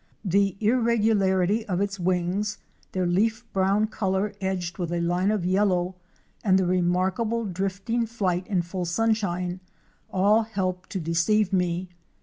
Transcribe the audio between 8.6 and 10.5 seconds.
full sunshine, all